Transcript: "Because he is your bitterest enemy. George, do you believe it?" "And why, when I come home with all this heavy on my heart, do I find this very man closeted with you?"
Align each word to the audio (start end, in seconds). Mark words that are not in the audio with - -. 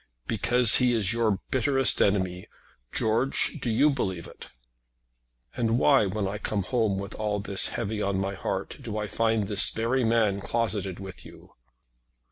"Because 0.25 0.77
he 0.77 0.93
is 0.93 1.13
your 1.13 1.41
bitterest 1.51 2.01
enemy. 2.01 2.47
George, 2.91 3.59
do 3.59 3.69
you 3.69 3.91
believe 3.91 4.25
it?" 4.25 4.49
"And 5.55 5.77
why, 5.77 6.07
when 6.07 6.27
I 6.27 6.39
come 6.39 6.63
home 6.63 6.97
with 6.97 7.13
all 7.13 7.39
this 7.39 7.67
heavy 7.77 8.01
on 8.01 8.17
my 8.17 8.33
heart, 8.33 8.77
do 8.81 8.97
I 8.97 9.05
find 9.05 9.47
this 9.47 9.69
very 9.69 10.03
man 10.03 10.41
closeted 10.41 10.99
with 10.99 11.23
you?" 11.23 11.53